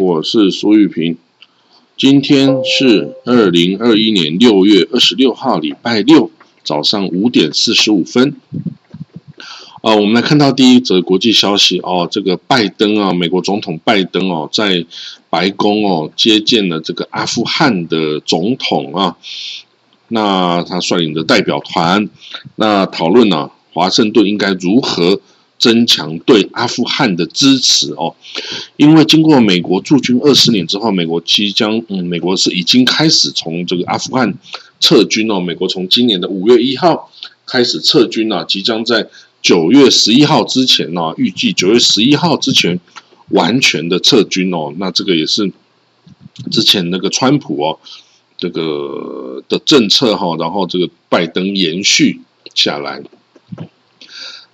[0.00, 1.18] 我是苏玉平。
[1.94, 6.30] 今天是二零二一年六月二十六号，礼拜六
[6.64, 8.34] 早上五点四十五分。
[9.82, 14.86] 啊，我们来看到第一则国际消息哦，这个拜登啊，美国总统拜登哦，在
[15.28, 19.18] 白宫哦接见了这个阿富汗的总统啊。
[20.08, 22.08] 那他率领的代表团，
[22.56, 25.20] 那讨论呢，华盛顿应该如何？
[25.60, 28.16] 增强对阿富汗的支持哦，
[28.78, 34.34] 因为经过美国驻军二十年之后，美国即将嗯，美国是已经开始从这个阿富汗
[34.80, 35.38] 撤军哦。
[35.38, 37.12] 美国从今年的五月一号
[37.46, 39.06] 开始撤军啊，即将在
[39.42, 42.80] 九月十一号之前呢，预计九月十一号之前
[43.28, 44.72] 完全的撤军哦。
[44.78, 45.52] 那这个也是
[46.50, 47.78] 之前那个川普哦，
[48.38, 52.22] 这个的政策哈，然后这个拜登延续
[52.54, 53.02] 下来。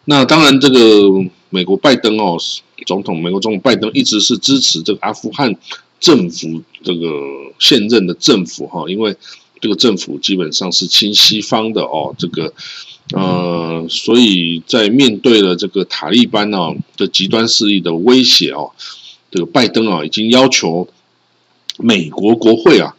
[0.08, 1.10] 那当然，这个
[1.50, 2.38] 美国拜登哦，
[2.86, 5.56] 总统美国总统拜登一直是支持这个阿富汗
[5.98, 7.10] 政府这个
[7.58, 9.16] 现任的政府哈，因为
[9.60, 12.54] 这个政府基本上是亲西方的哦，这个
[13.14, 18.70] 呃，所以在面对了这个塔利班啊的极端势力的威胁哦，
[19.32, 20.86] 这个拜登啊已经要求
[21.78, 22.94] 美国国会啊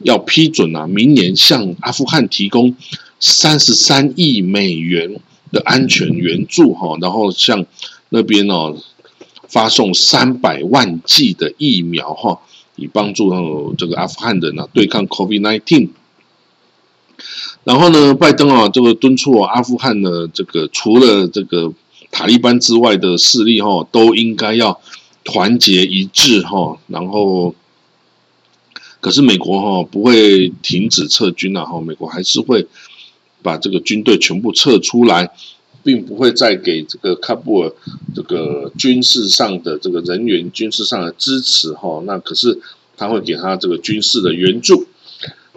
[0.00, 2.76] 要批准啊，明年向阿富汗提供
[3.18, 5.18] 三十三亿美元。
[5.52, 7.66] 的安全援助哈，然后向
[8.10, 8.76] 那边哦
[9.48, 12.40] 发送三百万剂的疫苗哈，
[12.76, 15.88] 以帮助这个阿富汗人呢对抗 COVID-19。
[17.64, 21.72] 然后呢，拜登啊，这个敦促阿富汗的这个除了这个
[22.10, 24.80] 塔利班之外的势力哈，都应该要
[25.24, 26.78] 团结一致哈。
[26.86, 27.54] 然后，
[29.00, 32.66] 可是美国哈不会停止撤军啊，哈，美国还是会。
[33.42, 35.30] 把这个军队全部撤出来，
[35.82, 37.72] 并不会再给这个喀布尔
[38.14, 42.02] 这个军事上的这个人员军事上的支持哈。
[42.04, 42.58] 那可是
[42.96, 44.86] 他会给他这个军事的援助。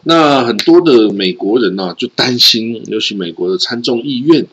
[0.04, 4.46] 那很多的美国人呢就担心，尤其美国的参众议院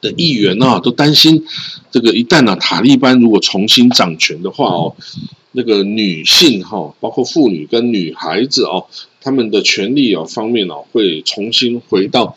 [0.00, 1.44] 的议员呢都担心，
[1.90, 4.96] 这个一旦呢塔利班如果重新掌权的话哦，
[5.52, 8.86] 那个女性哈，包括妇女跟女孩子哦。
[9.22, 12.36] 他们的权利啊方面哦，会重新回到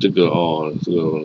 [0.00, 1.24] 这个哦，这个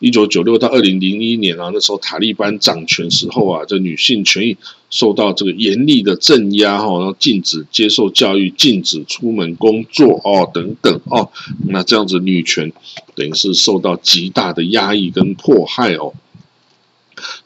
[0.00, 4.56] 一九九六到二零零一年啊，那时候塔利班掌权时候啊，这女性权益
[4.90, 11.30] 受到这个严厉的镇压哈，然后禁止接受教育、禁止出门工作哦等等哦，
[11.68, 12.72] 那这样子女权
[13.14, 16.12] 等于是受到极大的压抑跟迫害哦，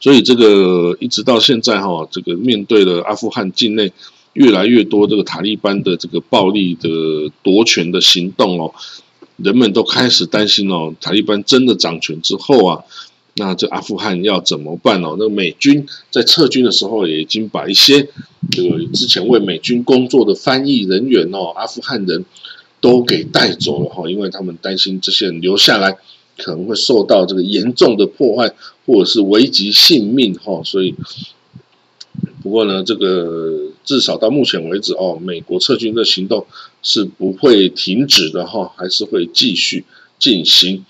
[0.01, 3.93] 所以这个一直到现在哈，这个面对了阿富汗境内。
[4.39, 6.89] 越来越多这个塔利班的这个暴力的
[7.43, 8.73] 夺权的行动哦，
[9.37, 12.85] 人们都开始担心哦，塔利班真的掌权之后啊，
[13.35, 15.17] 那这阿富汗要怎么办哦？
[15.19, 18.09] 那美军在撤军的时候也已经把一些
[18.53, 22.25] 这个之前为美军工作的翻译人员哦，阿富汗人
[22.81, 25.97] 都给带走了哈，因为他们担心这些人留下来
[26.37, 28.55] 可能会受到这个严重的破坏
[28.87, 30.95] 或者是危及性命哈，所以
[32.49, 33.67] 不过呢，这个。
[33.85, 36.45] 至少到目前为止，哦，美国撤军的行动
[36.83, 39.83] 是不会停止的哈，还是会继续
[40.19, 40.85] 进行。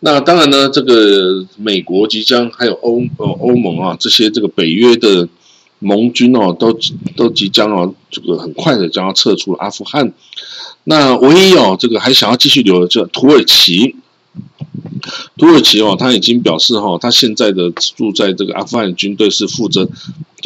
[0.00, 5.26] 那当然呢，这个美国即将还有欧呃欧盟啊这些这个北约的
[5.78, 6.78] 盟军哦，都
[7.16, 10.12] 都即将哦这个很快的将要撤出阿富汗。
[10.84, 13.96] 那唯一哦这个还想要继续留的就土耳其。
[15.38, 19.88] 土耳其哦，他已经表示哈，他现在的住在这个阿富汗军队是负责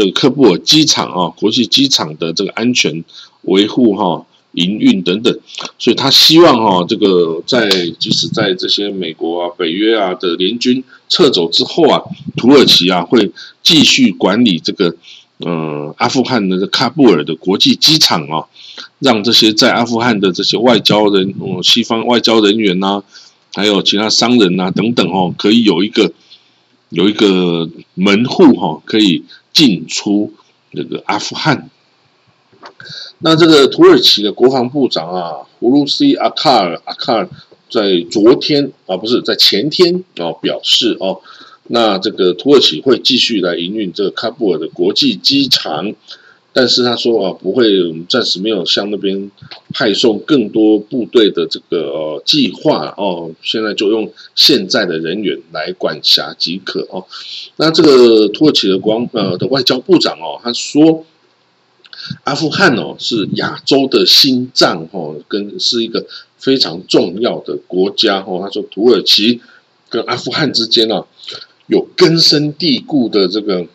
[0.00, 3.05] 这个喀布尔机场啊，国际机场的这个安全
[3.43, 5.38] 维护哈、营运等等，
[5.79, 7.69] 所以他希望哈，这个在
[7.99, 12.00] 即使在这些美国啊、北约啊的联军撤走之后啊，
[12.38, 13.31] 土耳其啊会
[13.62, 14.97] 继续管理这个
[15.38, 18.46] 呃阿富汗的喀布尔的国际机场啊，
[19.00, 23.03] 让这些在阿富汗的这些外交人、西方外交人员呐。
[23.53, 26.12] 还有其他商人呐等等哦，可以有一个
[26.91, 30.32] 有一个门户哈，可以进出
[30.70, 31.70] 那个阿富汗。
[33.19, 37.29] 那这个土耳其的国防部长啊，胡卢西阿卡尔阿卡尔
[37.70, 41.20] 在昨天啊，不是在前天哦，表示哦，
[41.69, 45.94] 那这个土耳其会继续来营运这个喀布尔的国际机场。
[46.52, 49.31] 但是他说啊，不会，我们暂时没有向那边
[49.73, 53.31] 派送更多部队的这个计划哦。
[53.41, 57.06] 现在就用现在的人员来管辖即可哦。
[57.55, 61.06] 那这个土耳其的光呃的外交部长哦，他说，
[62.25, 66.05] 阿富汗哦是亚洲的心脏哦，跟是一个
[66.37, 68.41] 非常重要的国家哦。
[68.43, 69.41] 他说，土耳其
[69.88, 71.05] 跟阿富汗之间呢
[71.69, 73.67] 有根深蒂固的这个。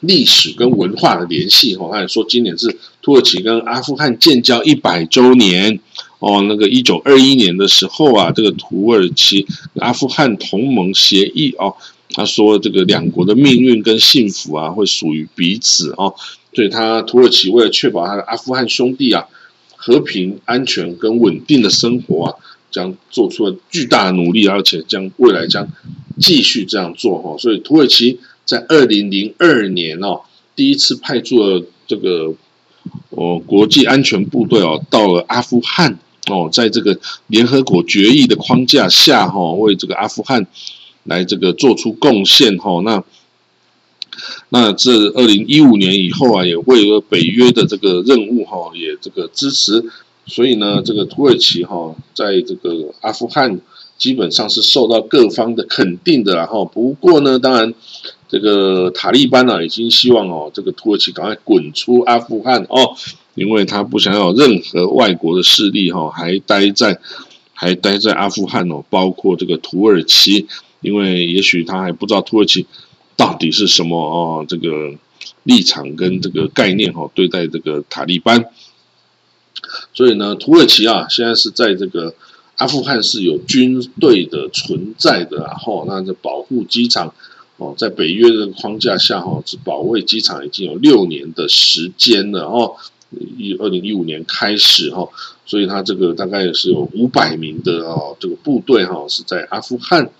[0.00, 5.80] 历史跟文化的联系哦，他也说今年是土耳其跟阿富汗建交一百周年
[6.18, 6.42] 哦。
[6.48, 9.46] 那个一九二一年的时候啊，这个土耳其
[9.76, 11.74] 阿富汗同盟协议哦，
[12.10, 16.14] 他说这个两国的命运跟幸福啊会属于彼此哦。
[16.52, 19.26] 所以他土耳其为了确保他的阿富汗兄弟啊
[19.76, 22.34] 和平、安全跟稳定的生活啊，
[22.70, 25.66] 将做出了巨大的努力，而且将未来将
[26.20, 27.36] 继续这样做哈。
[27.38, 28.20] 所以土耳其。
[28.44, 30.20] 在二零零二年哦，
[30.54, 32.34] 第一次派驻了这个
[33.10, 35.98] 哦国际安全部队哦，到了阿富汗
[36.28, 36.98] 哦，在这个
[37.28, 40.46] 联合国决议的框架下哈，为这个阿富汗
[41.04, 42.82] 来这个做出贡献哈。
[42.82, 43.02] 那
[44.50, 49.82] 那这二零一五年以后啊，也为了北约的这个任务哈，也这个支持。
[50.26, 53.58] 所以呢，这个土耳其哈，在这个阿富汗
[53.96, 57.72] 基本上是受到各方的肯定的然后不过呢，当然。
[58.26, 62.96] 这个塔利班呢，已经希望哦，这个土耳其赶快滚出阿富汗哦，
[63.34, 66.98] 因为他不想要任何外国的势力哈，还待在
[67.52, 70.48] 还待在阿富汗哦，包括这个土耳其，
[70.80, 72.66] 因为也许他还不知道土耳其
[73.16, 74.94] 到底是什么哦，这个
[75.44, 78.46] 立场跟这个概念哈，对待这个塔利班，
[79.92, 82.14] 所以呢，土耳其啊，现在是在这个
[82.56, 87.14] 阿富汗是有军队的存在的，然后那这保护机场。
[87.56, 92.74] 哦，在北约的框架下，哈，是保卫机场已经有六年的时间了，哦，
[93.38, 95.08] 一二零一五年开始，哈，
[95.46, 100.10] 所以他这个大概也是有五百名的哦，这个部队，哈，是在阿富汗，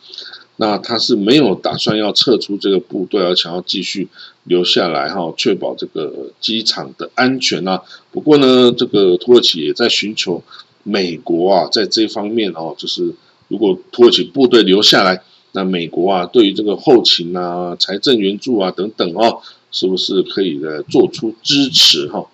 [0.58, 4.06] 那他是没有打算要撤出这个部队，而想要继续
[4.44, 7.82] 留下来，哈，确保这个机场的安全啊。
[8.12, 10.40] 不过呢，这个土耳其也在寻求
[10.84, 13.12] 美国啊，在这方面哦，就是
[13.48, 15.20] 如果土耳其部队留下来。
[15.56, 19.38] 那美国啊，对于这个后勤啊、财政援助啊等等哦，
[19.70, 22.26] 是不是可以的做出支持哈？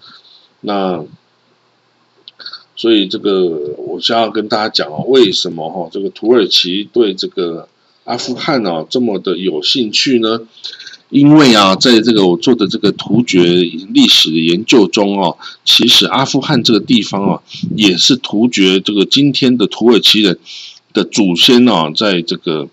[0.62, 1.04] 那
[2.74, 3.44] 所以这个
[3.76, 7.68] 我想要跟大家讲哦，为什么哈这个土耳其对这个
[8.04, 10.40] 阿富汗啊这么的有兴趣呢？
[11.10, 15.36] 因为啊，在这个我做的这个突厥历史的研究中哦，
[15.66, 17.42] 其实阿富汗这个地方啊，
[17.76, 20.38] 也是突厥这个今天的土耳其人
[20.94, 22.66] 的祖先啊，在这个。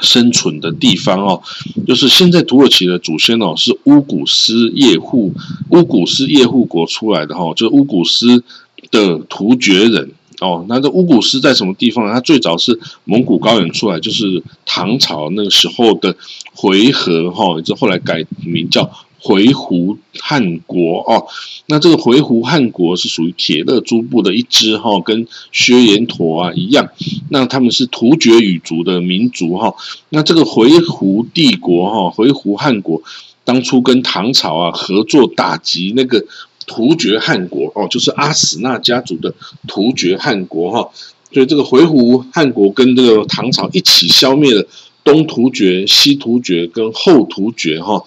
[0.00, 1.42] 生存的地方哦，
[1.86, 5.32] 就是现在土耳其的祖先哦，是乌古斯叶护
[5.70, 8.42] 乌古斯叶护国出来的哈，就是乌古斯
[8.90, 10.10] 的突厥人
[10.40, 10.64] 哦。
[10.68, 12.12] 那这乌古斯在什么地方呢？
[12.14, 16.16] 它最早是蒙古高原出来，就是唐朝那个时候的
[16.54, 18.90] 回纥哈，就后来改名叫。
[19.24, 21.28] 回鹘汗国哦，
[21.66, 26.88] 那这个回鹘汗国是属于铁勒诸部的一支哈，跟薛延陀啊一样，
[27.30, 29.76] 那他们是突厥语族的民族哈。
[30.08, 33.00] 那这个回鹘帝国哈，回鹘汗国
[33.44, 36.24] 当初跟唐朝啊合作打击那个
[36.66, 39.32] 突厥汗国哦，就是阿史那家族的
[39.68, 40.90] 突厥汗国哈。
[41.32, 44.66] 所以这个回鹘汗国跟这个唐朝一起消灭了
[45.04, 48.04] 东突厥、西突厥跟后突厥哈。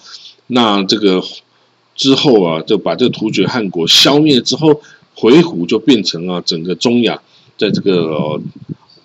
[0.47, 1.23] 那这个
[1.95, 4.81] 之后啊，就把这个突厥汗国消灭之后，
[5.15, 7.21] 回鹘就变成了整个中亚
[7.57, 8.41] 在这个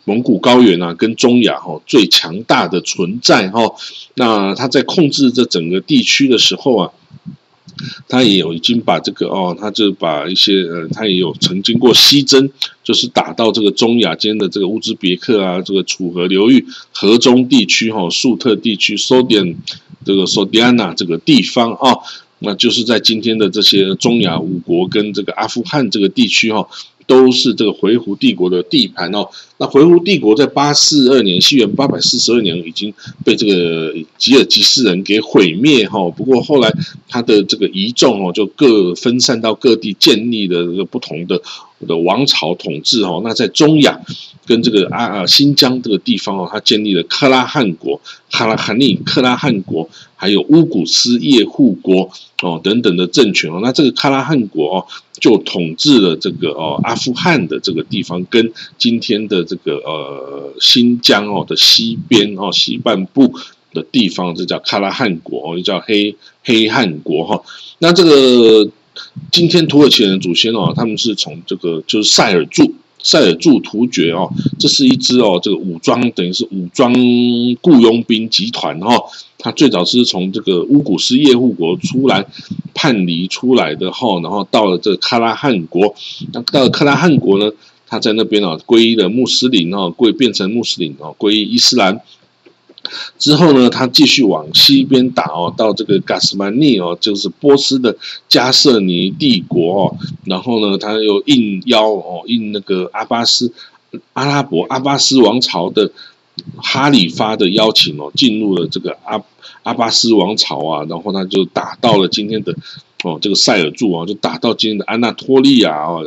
[0.05, 3.75] 蒙古高原啊，跟中亚哈最强大的存在哈。
[4.15, 6.91] 那他在控制这整个地区的时候啊，
[8.09, 12.51] 他也有已经把这个哦，他就把一些呃，他也有曾经过西征，
[12.83, 19.57] 就是打到这个中亚间的这个乌兹别克啊，这个楚河流域河中地区哈，粟特地区收点
[20.05, 21.97] 这个索迪安娜这个地方啊，
[22.41, 26.67] 那就是在今天的这些中亚五国跟这个阿富汗这个地区哈，
[27.07, 29.29] 都是这个回鹘帝国的地盘哦。
[29.59, 36.09] 那回鹘帝国在八四二年，西元八百四十二年已经被这个吉尔吉斯人给毁灭哈。
[36.11, 36.73] 不过后来
[37.09, 41.43] 他的这个遗众哦，就各分散到各地，建立了这个不同的
[41.87, 43.21] 的王朝统治哦。
[43.25, 44.01] 那在中亚
[44.47, 52.11] 跟这个啊啊新疆这个地方哦，他建立了克拉汗国、哈拉罕尼克拉汗国，还有乌古斯叶护国
[52.43, 53.61] 哦等等的政权哦。
[53.63, 54.87] 那这个克拉汗国哦，
[55.21, 59.45] 就统治了这个哦阿富汗的这个地方，跟今天的。
[59.51, 63.35] 这个呃新疆哦的西边哦西半部
[63.73, 67.43] 的地方，这叫喀拉汗国哦，又叫黑黑汗国哈。
[67.79, 68.71] 那这个
[69.31, 76.93] 今天土耳其人祖先哦，他们是从这个就是塞尔柱塞尔柱突厥哦，这是一支哦这个武装等于是武装
[77.61, 78.97] 雇佣兵集团哈。
[79.39, 82.27] 他最早是从这个乌古斯叶护国出来
[82.75, 85.95] 叛离出来的哈，然后到了这个喀拉汗国，
[86.33, 87.51] 那到了喀拉汗国呢？
[87.87, 92.01] 他在那边啊，皈依了穆斯林啊，皈变成穆斯林啊，皈依伊斯兰。
[93.19, 97.97] 之后呢，他继续往西边打哦，到这个加斯曼尼哦，就是波斯的
[98.29, 99.97] 加瑟尼帝国哦。
[100.25, 103.53] 然后呢，他又应邀哦，应那个阿巴斯
[104.13, 105.91] 阿拉伯阿巴斯王朝的
[106.57, 109.23] 哈里发的邀请哦，进入了这个阿
[109.63, 110.87] 阿巴斯王朝啊。
[110.89, 112.55] 然后他就打到了今天的
[113.05, 116.01] 哦，这个塞尔柱啊，就打到今天的安纳托利亚啊。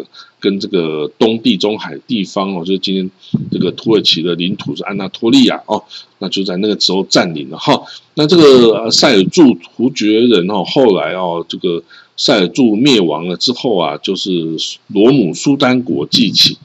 [0.44, 3.10] 跟这个东地中海地方哦，就是今天
[3.50, 5.82] 这个土耳其的领土是安纳托利亚哦，
[6.20, 7.82] 那就在那个时候占领了哈。
[8.16, 11.82] 那这个塞尔柱突厥人哦，后来哦，这个
[12.18, 14.58] 塞尔柱灭亡了之后啊，就是
[14.88, 16.58] 罗姆苏丹国继起，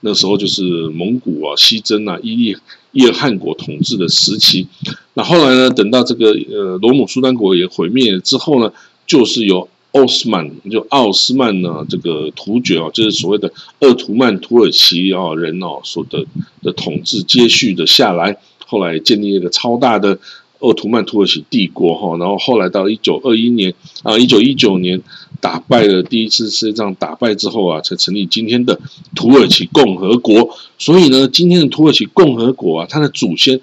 [0.00, 2.56] 那时候就是蒙古啊西征啊伊利
[2.92, 4.66] 伊尔汗国统治的时期。
[5.12, 8.72] 那后来呢，等到这个呃罗姆苏丹国也毁灭了之后呢，
[9.06, 13.50] 就是由奥斯曼就奥斯曼呢，这个突厥哦，就是所谓的
[13.80, 16.22] 鄂图曼土耳其哦人哦所的
[16.62, 18.36] 的统治接续的下来，
[18.66, 20.18] 后来建立一个超大的
[20.58, 23.72] 鄂图曼土耳其帝国哈，然后后来到一九二一年
[24.02, 25.00] 啊，一九一九年
[25.40, 28.78] 打败了第一次世界战打败之后啊，才成立今天的
[29.14, 30.50] 土耳其共和国。
[30.76, 33.58] 所以呢，今天的土耳其共和国啊，它的祖先。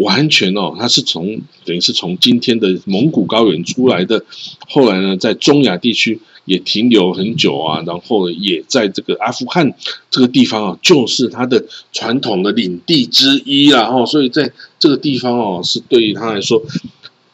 [0.00, 4.24] 完全哦，它是从等于是从今天的蒙古高原出来的，
[4.68, 9.74] 后来呢，在中亚地区也停留很久啊，然后也在这个阿富汗
[10.10, 13.88] 这个地方啊，就是它的传统的领地之一啦。
[13.88, 16.62] 哦，所以在这个地方哦，是对于他来说，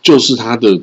[0.03, 0.81] 就是他的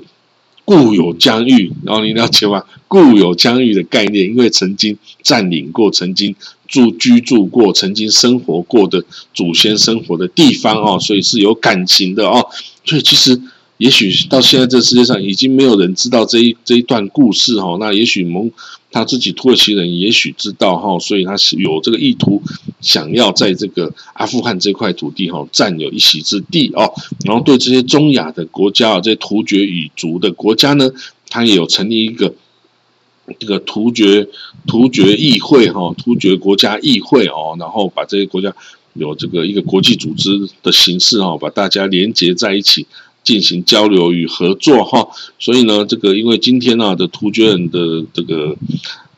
[0.65, 1.71] 固有疆域。
[1.83, 2.63] 然后你了解吗？
[2.87, 6.35] 固有疆域的概念，因为曾经占领过，曾经。
[6.65, 12.43] 住居住过、曾经生活过的祖先生活的地方哦，所以是有感情的哦。
[12.83, 13.39] 所以其实，
[13.77, 17.77] 也许到现在这世界上已经没有人知道这一这一段故事哦。
[17.79, 18.49] 那也许蒙
[18.93, 22.41] 他自己土耳其人也许知道哈，所以他是有这个意图，
[22.79, 26.93] 想要在这个阿富汗这块土地哈占有一席之地哦。
[27.25, 30.89] 然后对这些中亚的国家啊，这些突厥语族的国家呢，
[31.27, 32.33] 他也有成立一个。
[33.39, 34.27] 这个突厥
[34.67, 38.53] 突厥议会哈，突厥国家议会哦，然后把这些国家
[38.95, 42.85] 有这个一个国际组织的形式哈，把大家连接在一起
[43.23, 45.07] 进行交流与合作哈。
[45.39, 48.55] 所以呢，这个因为今天呢的突厥人的这个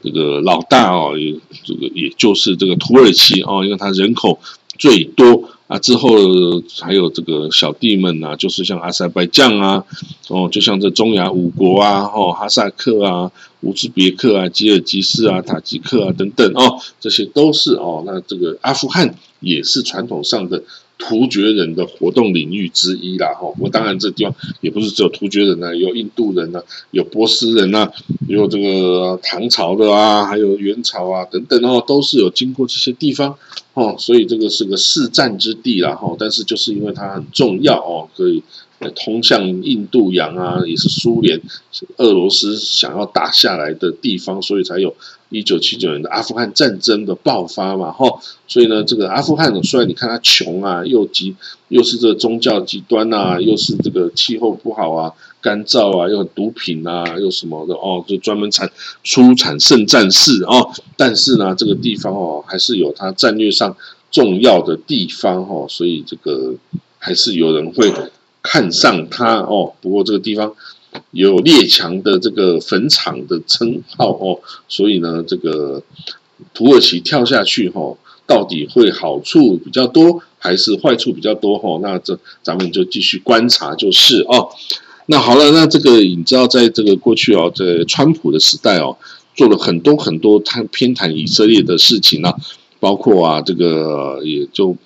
[0.03, 4.39] 这个老大哦，也这个也就是这个土耳其哦，因为它人口
[4.77, 5.49] 最多。
[5.67, 6.11] 啊，之后
[6.81, 9.83] 还有这个小弟们啊，就是像阿塞拜疆啊，
[10.27, 13.31] 哦，就像这中亚五国啊，哦，哈萨克啊，
[13.61, 20.63] 乌兹别克啊，吉尔吉斯啊，塔吉克啊等等哦，这些都是哦，那这个阿富汗也是传统上的。
[20.97, 23.53] 突厥人的活动领域之一啦，哈！
[23.59, 27.91] 我当然这地方也不是只有突厥人啊，有印度人啊，有波斯人呐，
[28.27, 33.37] 有这个唐朝的啊，还有元朝啊等等哦，都是有经过这些地方
[33.73, 36.15] 哦，所以这个是个试战之地啦，哈！
[36.17, 38.41] 但是就是因为它很重要哦，所以
[38.95, 41.41] 通向印度洋啊，也是苏联、
[41.97, 44.95] 俄罗斯想要打下来的地方，所以才有。
[45.29, 51.35] 一九七九年的阿富汗战争的爆发嘛，哈，所以呢，这个阿富汗虽然你看它穷啊，又极
[51.67, 58.71] 又是这个宗教极端呐，又是这个气候不好啊，干燥啊，又毒品啊，又什么的哦，就专门产
[59.03, 63.75] 出产圣战士哦，但是呢，这个地方哦，还是有它战略上
[64.11, 66.53] 重要的地方哦，所以这个
[66.99, 67.91] 还是有人会
[68.45, 70.53] 看上它哦，不过这个地方。
[71.11, 75.83] 有列强的这个坟场的称号哦，所以呢，这个
[76.53, 81.77] 土耳其跳下去哈，到底会好处比较多还是坏处比较多哈？
[81.83, 84.47] 那这咱们就继续观察就是哦。
[85.07, 88.95] 那好了，那这个你知道，在这个过去哦，在川普的时代哦，
[89.35, 92.33] 做了很多很多他偏袒以色列的事情啊，
[92.79, 94.77] 包括啊，这个也就。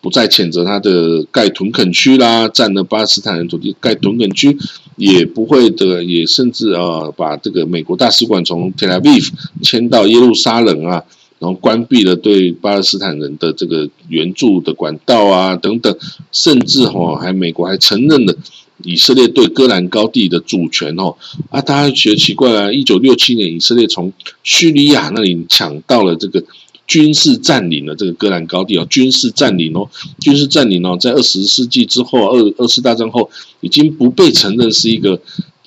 [0.00, 4.56] 不再谴责他的盖屯垦区啦，占了巴勒斯坦人土地盖屯垦区，
[4.96, 9.30] 也不会的，也甚至啊，把这个美国大使馆从 Tel Aviv
[9.62, 11.02] 迁到耶路撒冷啊，
[11.40, 15.96] 然后关闭了对巴勒斯坦人的这个援助的管道啊，等等，
[16.30, 18.36] 甚至哈还美国还承认了
[18.84, 21.16] 以色列对戈兰高地的主权哦
[21.50, 24.12] 啊，大家觉得奇怪啊，一九六七年以色列从
[24.44, 26.44] 叙利亚那里抢到了这个。
[26.86, 29.88] 军事占领了这个戈兰高地哦，军事占领哦，
[30.20, 33.28] 军事占领哦，在二十世纪之后，二二次大战后，
[33.60, 35.20] 已经不被承认是一个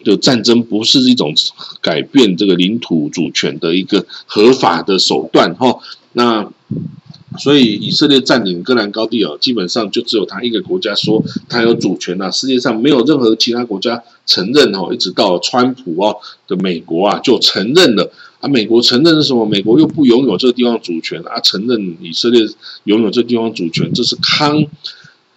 [0.04, 1.34] 就战争，不是一种
[1.82, 5.78] 改变这个领土主权的一个合法的手段哈。
[6.14, 6.50] 那
[7.38, 18.12] 所以以色列占领戈兰高地哦，基本上就只有他一个国家说他有主权呐，世界上没有任何其他国家承认哦，一直到川普哦的美国啊就承认了。
[18.40, 19.46] 啊，美国承认是什么？
[19.46, 21.40] 美国又不拥有这个地方主权啊！
[21.42, 22.42] 承认以色列
[22.86, 24.66] 拥有这地方主权，这是康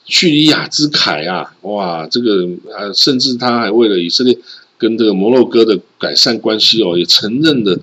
[0.05, 4.39] 叙利亚之凯啊，哇，这个啊，甚至他还为了以色列
[4.79, 7.77] 跟这个摩洛哥的改善关系哦，也承认了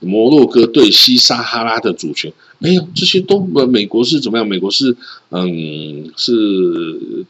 [0.00, 2.32] 摩洛哥对西撒哈拉的主权。
[2.60, 4.46] 没有这些都，美国是怎么样？
[4.46, 4.96] 美国是
[5.30, 6.34] 嗯，是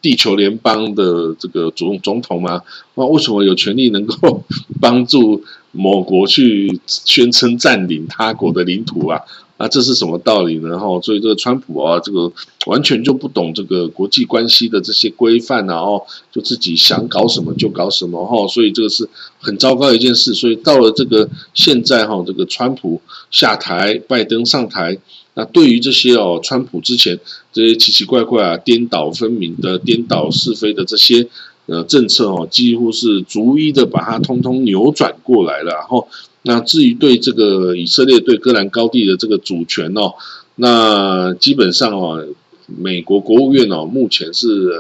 [0.01, 2.63] 地球联邦的这个总总统吗？
[2.95, 4.43] 那为什么有权利能够
[4.81, 9.21] 帮助某国去宣称占领他国的领土啊？
[9.59, 10.79] 啊，这是什么道理呢？
[10.79, 12.33] 哈，所以这个川普啊，这个
[12.67, 19.09] 完全就不懂这个国际关系的这些规范啊，哦，就自己想搞什么就搞什么哈，所以这个是
[19.41, 20.33] 很糟糕的一件事。
[20.33, 23.01] 所以到了这个现在哈，这个川普
[23.33, 24.97] 下台，拜登上台。
[25.35, 27.19] 那对于这些哦，川普之前
[27.53, 31.27] 这些奇奇怪怪啊、颠倒分明的、颠倒是非的这些
[31.69, 35.71] 呃政策哦，几乎是逐一的把它通通扭转过来了。
[35.73, 36.09] 然后，
[36.43, 40.15] 那至于对这个以色列对戈兰高地的这个主权哦，
[40.57, 42.27] 那基本上哦，
[42.67, 44.73] 美国国务院哦目前是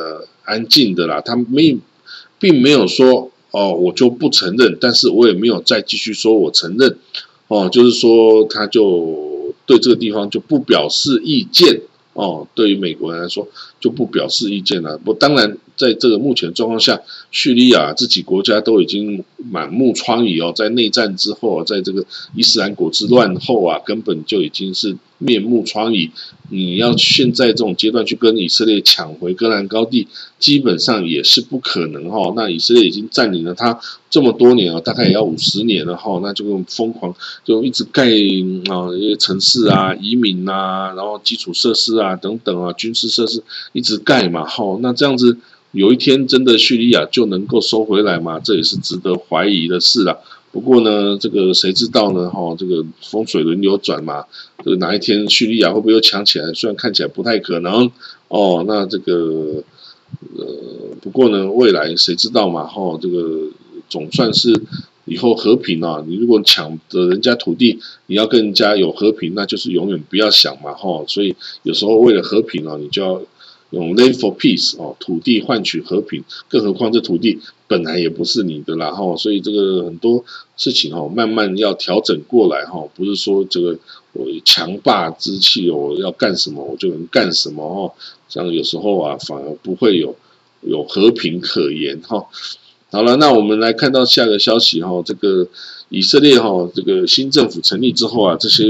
[0.44, 1.78] 安静的啦，他没
[2.40, 6.98] 并没有说哦我就不承认，但是我也没有再继续说我承认
[7.46, 9.28] 哦，就是说他就。
[9.64, 11.82] 对这个地方就不表示意见
[12.14, 13.46] 哦，对于美国人来说
[13.80, 14.96] 就不表示意见了。
[14.96, 22.04] 不，当然在这个目前状况下，叙利亚自己国家都已经满目疮痍哦，在内战之后，在这个
[22.34, 24.96] 伊斯兰国之乱后啊，根本就已经是。
[25.20, 26.12] 面目疮痍，
[26.48, 30.06] 你要现在这种阶段去跟以色列抢回戈兰高地，
[30.38, 32.32] 基本上也是不可能哈。
[32.36, 36.20] 那以色列已经占领了它这么多年了，大概也要五十年了哈。
[36.22, 37.12] 那就用疯狂
[37.44, 38.06] 就一直盖
[38.70, 38.86] 啊
[39.18, 44.78] 城市啊、移民啊，然后基础设施啊等等啊、军事设施一直盖嘛哈。
[44.80, 45.36] 那这样子
[45.72, 48.40] 有一天真的叙利亚就能够收回来吗？
[48.40, 50.16] 这也是值得怀疑的事啊。
[50.50, 52.30] 不过呢，这个谁知道呢？
[52.30, 54.24] 哈，这个风水轮流转嘛。
[54.64, 56.50] 这个哪一天叙利亚会不会又强起来？
[56.54, 57.90] 虽然看起来不太可能
[58.28, 58.64] 哦。
[58.66, 59.62] 那这个
[60.38, 60.46] 呃，
[61.02, 62.66] 不过呢，未来谁知道嘛？
[62.66, 63.42] 哈，这个
[63.90, 64.58] 总算是
[65.04, 66.02] 以后和平啊。
[66.08, 70.72] 你如果抢的人家土地，你要跟人家有和平，那就是永远不要想嘛。
[70.72, 73.20] 哈，所以有时候为了和平啊，你就要。
[73.70, 80.24] 用 land for peace 哦，土地换取和平，更何况这土地本来也不是你的啦哈，所以这个很多
[80.56, 83.78] 事情哈，慢慢要调整过来哈，不是说这个
[84.12, 87.92] 我强霸之气哦，要干什么我就能干什么哦，
[88.28, 90.16] 像有时候啊，反而不会有
[90.62, 92.26] 有和平可言哈。
[92.90, 95.48] 好了，那我们来看到下个消息哈，这个。
[95.90, 98.66] 以色列哈，这个新政府成立之后啊，这些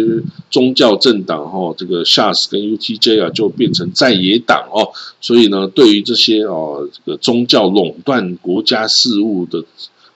[0.53, 4.93] 宗教政党哈，这个 Shas 跟 UTJ 啊，就变成在野党哦。
[5.21, 9.65] 所以呢，对于这些哦，这个宗教垄断国家事务的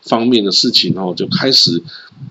[0.03, 1.83] 方面的事情哦，就开始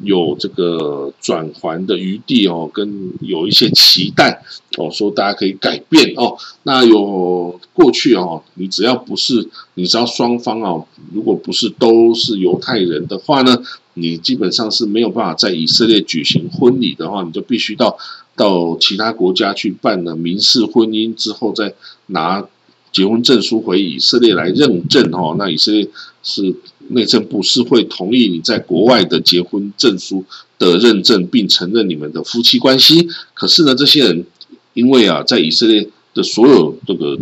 [0.03, 4.43] 有这个转圜的余地哦，跟有一些期待
[4.77, 6.37] 哦，说大家可以改变哦。
[6.63, 13.57] 那有过去哦，你只要不是，你只要双方哦，如果不是都是犹太人的话呢？
[13.93, 17.97] 你基本上是没有办法在以色列举行婚礼的话，你就必须到
[18.37, 21.73] 到其他国家去办了民事婚姻之后，再
[22.05, 22.47] 拿
[22.93, 25.35] 结婚证书回以色列来认证哦。
[25.37, 25.89] 那以色列
[26.23, 26.55] 是
[26.91, 30.23] 内政部是会同意你在国外的结婚证书
[30.57, 33.07] 的认证，并承认你们的夫妻关系。
[33.33, 34.25] 可是呢，这些人
[34.73, 37.17] 因为啊，在以色列的所有这个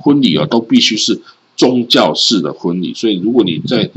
[0.00, 1.20] 婚礼啊，都必须是
[1.56, 3.90] 宗教式的婚礼，所以如果你在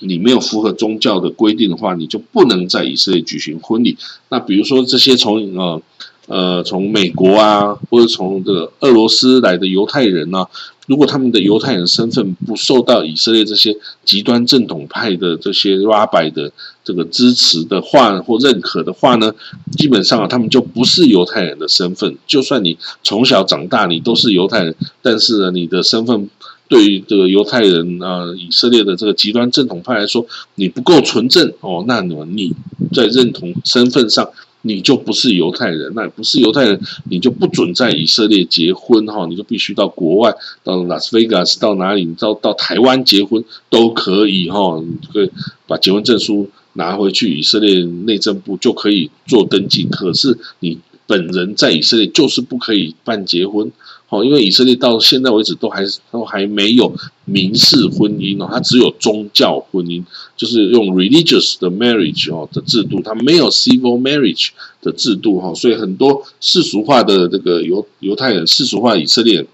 [0.00, 3.96] 你没有符合宗教的规定的话，你就不能在以色列举行婚礼。
[4.28, 5.82] 那比如说这些从呃
[6.28, 10.46] 呃从美国啊，或者从这个俄罗斯来的犹太人呢，
[10.86, 16.52] 如果他们的犹太人身份不受到以色列这些极端正统派的这些 rabbi 的
[16.84, 19.34] 这个支持的话或认可的话呢，
[19.72, 22.16] 基本上啊，他们就不是犹太人的身份。
[22.26, 26.28] 就算你从小长大你都是犹太人，但是呢，你的身份。
[26.70, 32.52] 对于这个犹太人啊，以色列的这个极端正统派来说，你不够纯正哦，那么你
[32.92, 34.28] 在认同身份上，
[34.62, 45.30] 你就不是犹太人，那不是犹太人，你就不准在以色列结婚哈，你就必须到国外，到拉斯维加斯，到哪里，到到台湾结婚都可以哈，可以
[45.66, 53.70] 把结婚证书拿回去，以色列内政部就可以做登记，可是你本人在以色列就是不可以办结婚。
[54.10, 56.90] 哦，因为以色列到现在为止都还是都还没有
[57.26, 60.02] 民事婚姻哦，它只有宗教婚姻，
[60.34, 64.48] 就是用 religious 的 marriage 哦的制度，它没有 civil marriage
[64.80, 69.44] 的制度哈，所以很多世俗化的这个犹犹太人、世俗化以色列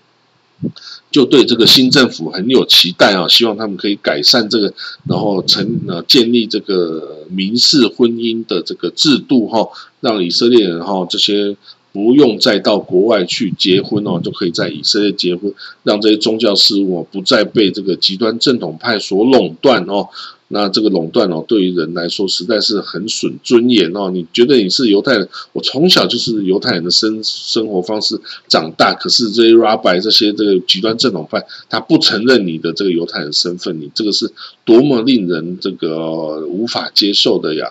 [1.11, 4.73] 就对这个新政府很有期待啊，希望他们可以改善这个，
[5.09, 11.57] 然后成呃建立这个民事婚姻的这个制度哈，让以色列人哈这些。
[11.95, 15.55] 不用再到国外去结婚哦，就可以在以色列结婚，
[15.85, 20.09] 让这些宗教事务不再被这个极端正统派所垄断哦。
[20.49, 24.11] 那这个垄断哦，对于人来说实在是很损尊严哦。
[24.11, 34.31] 你觉得你是犹太人，我从小就是犹太人的生生活方式长大，可是这些 rabbi 这些这个极端正统派，他不承认你的这个犹太人身份，你这个是
[34.65, 37.69] 多么令人这个无法接受的呀！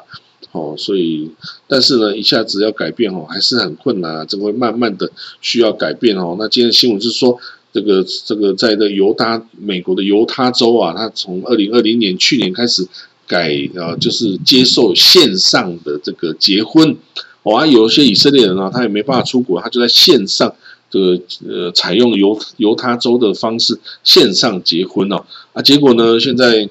[0.54, 1.30] 哦，所以
[1.68, 5.12] 但是呢，一下子要改变哦，还是很困难啊，这会慢慢的
[5.42, 6.38] 需要改变哦。
[6.40, 7.38] 那今天新闻是说。
[7.76, 12.88] 这个这个在的犹他美国的犹他州啊，他从二零二零年去年开始
[13.26, 16.96] 改呃，就是接受线上的这个结婚。
[17.42, 20.54] 哦，有一些以色列人啊，他也没办法出国，他就在线上
[20.92, 25.26] 这个呃，采用犹犹他州的方式线上结婚哦。
[25.54, 26.70] 啊，结果呢，现在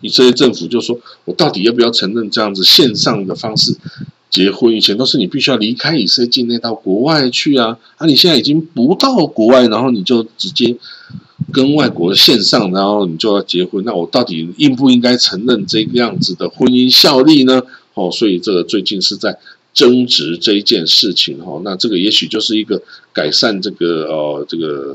[0.00, 3.76] 以色列政府就说，我到底要不要承认这样子线上的方式？
[4.30, 10.76] 结婚以前都是你必须要离开以色列境内到国外去啊，啊，你现在已经不到国外，然后你就直接
[11.50, 17.62] 跟外国线上，然后你就要结婚，那我到底应不应该承认这个样子的婚姻效力呢？
[17.94, 19.38] 哦，所以这个最近是在
[19.72, 22.82] 争执这一件事情哈，那这个也许就是一个
[23.14, 24.94] 改善这个呃这个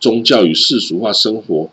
[0.00, 1.70] 宗教与世俗化生活。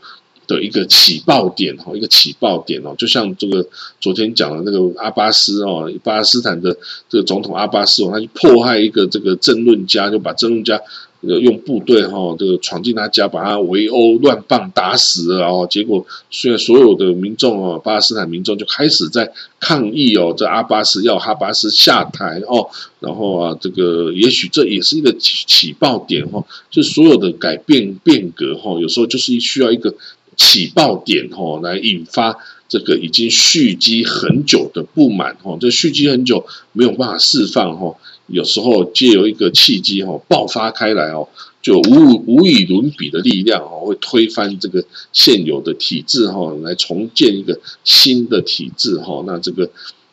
[0.50, 3.64] 的一个起爆点哦，一个起爆点哦，就像这个
[4.02, 6.76] 昨天讲的那个阿巴斯哦，巴勒斯坦的
[7.08, 10.82] 这个总统阿巴斯哦，他去迫害一个这个政论家，就把政论家
[11.22, 15.68] 用部队哈这个闯进他家，把他围殴乱棒打死了哦。
[15.70, 22.68] 结果虽然所有的民众哦，巴勒斯坦民众就开始在抗议哦，这阿巴斯要哈巴斯下台哦，
[23.02, 29.94] 然后啊，这个也许这也是一个起起爆点哈，就所有的改变变革哈，有时候就是需要一个。
[30.40, 32.38] 起爆点吼，来引发
[32.70, 37.98] 这个已经蓄积很久的不满吼，这蓄积很久没有办法释放吼，
[38.28, 41.28] 有时候借由一个契机吼爆发开来哦，
[41.62, 49.22] 就无无与伦比的力量哦，会推翻这个现有的体制哈，来重建一个新的体制哈。
[49.28, 49.70] 那这个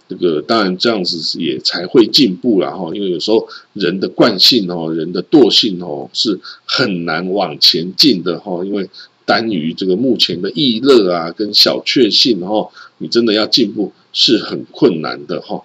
[0.08, 8.90] 这个当然这样子也才会进步了哈，因为有时候人的惯性哦，人的惰性哦，是很难往前进的哈，因为。
[9.26, 15.62] 单于这个目前的易乐啊，跟小确幸哈，你真的要进步是很困难的哈。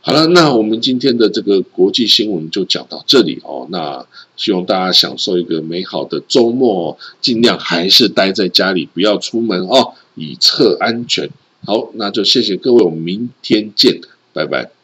[0.00, 3.66] 好了，那我们今天的这个国际新闻就讲到这里哦。
[3.70, 11.28] 那希望大家享受一个美好的周末，尽量还是待在家里，不要出门哦，以测安全。
[11.66, 14.00] 好，那就谢谢各位，我们明天见，
[14.32, 14.77] 拜拜。